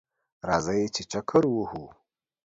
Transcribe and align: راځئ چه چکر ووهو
راځئ 0.49 0.81
چه 0.95 1.01
چکر 1.11 1.43
ووهو 1.47 1.83